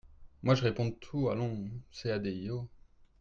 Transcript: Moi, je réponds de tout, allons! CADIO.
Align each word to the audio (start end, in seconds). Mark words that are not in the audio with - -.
Moi, 0.41 0.55
je 0.55 0.63
réponds 0.63 0.87
de 0.87 0.95
tout, 0.99 1.29
allons! 1.29 1.69
CADIO. 1.91 2.67